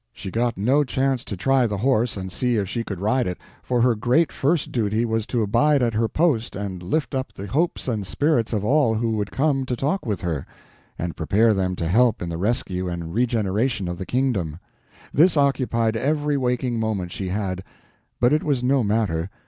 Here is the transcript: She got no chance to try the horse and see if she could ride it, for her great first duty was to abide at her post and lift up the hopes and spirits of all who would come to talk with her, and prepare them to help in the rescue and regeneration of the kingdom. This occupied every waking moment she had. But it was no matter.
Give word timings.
She 0.11 0.31
got 0.31 0.57
no 0.57 0.83
chance 0.83 1.23
to 1.25 1.37
try 1.37 1.67
the 1.67 1.77
horse 1.77 2.17
and 2.17 2.31
see 2.31 2.55
if 2.55 2.67
she 2.67 2.83
could 2.83 2.99
ride 2.99 3.27
it, 3.27 3.37
for 3.61 3.81
her 3.81 3.93
great 3.93 4.31
first 4.31 4.71
duty 4.71 5.05
was 5.05 5.27
to 5.27 5.43
abide 5.43 5.83
at 5.83 5.93
her 5.93 6.07
post 6.07 6.55
and 6.55 6.81
lift 6.81 7.13
up 7.13 7.31
the 7.31 7.45
hopes 7.45 7.87
and 7.87 8.03
spirits 8.07 8.51
of 8.51 8.65
all 8.65 8.95
who 8.95 9.11
would 9.11 9.29
come 9.31 9.63
to 9.67 9.75
talk 9.75 10.03
with 10.07 10.21
her, 10.21 10.43
and 10.97 11.15
prepare 11.15 11.53
them 11.53 11.75
to 11.75 11.87
help 11.87 12.19
in 12.19 12.29
the 12.29 12.37
rescue 12.39 12.87
and 12.87 13.13
regeneration 13.13 13.87
of 13.87 13.99
the 13.99 14.07
kingdom. 14.07 14.57
This 15.13 15.37
occupied 15.37 15.95
every 15.95 16.35
waking 16.35 16.79
moment 16.79 17.11
she 17.11 17.27
had. 17.27 17.63
But 18.19 18.33
it 18.33 18.43
was 18.43 18.63
no 18.63 18.83
matter. 18.83 19.29